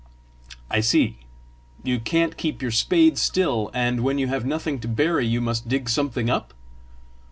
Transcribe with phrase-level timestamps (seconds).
[0.71, 1.19] "I see!
[1.83, 5.69] you can't keep your spade still: and when you have nothing to bury, you must
[5.69, 6.55] dig something up!